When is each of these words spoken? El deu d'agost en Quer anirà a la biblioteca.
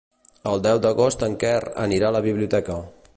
El 0.51 0.63
deu 0.67 0.79
d'agost 0.85 1.27
en 1.29 1.37
Quer 1.45 1.61
anirà 1.85 2.09
a 2.11 2.17
la 2.19 2.25
biblioteca. 2.31 2.79